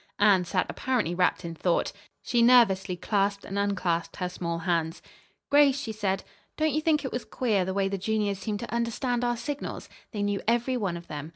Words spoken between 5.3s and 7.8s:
"Grace," she said, "don't you think it was queer the